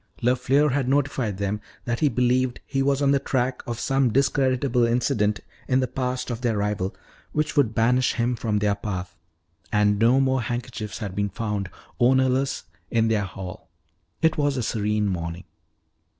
[0.23, 4.83] LeFleur had notified them that he believed he was on the track of some discreditable
[4.83, 6.95] incident in the past of their rival
[7.33, 9.15] which would banish him from their path.
[9.71, 11.69] And no more handkerchiefs had been found,
[11.99, 13.69] ownerless, in their hall.
[14.23, 15.43] It was a serene morning.